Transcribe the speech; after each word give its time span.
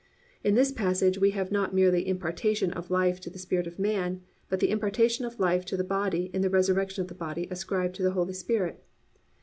"+ 0.23 0.43
In 0.43 0.55
this 0.55 0.71
passage 0.71 1.19
we 1.19 1.29
have 1.29 1.51
not 1.51 1.75
merely 1.75 2.07
impartation 2.07 2.71
of 2.73 2.89
life 2.89 3.19
to 3.19 3.29
the 3.29 3.37
spirit 3.37 3.67
of 3.67 3.77
man, 3.77 4.21
but 4.49 4.59
the 4.59 4.71
impartation 4.71 5.25
of 5.25 5.39
life 5.39 5.63
to 5.65 5.77
the 5.77 5.83
body 5.83 6.31
in 6.33 6.41
the 6.41 6.49
resurrection 6.49 7.03
of 7.03 7.07
the 7.07 7.13
body 7.13 7.47
ascribed 7.51 7.93
to 7.97 8.01
the 8.01 8.13
Holy 8.13 8.33
Spirit. 8.33 8.83